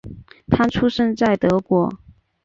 [0.47, 1.87] 他出生在德国。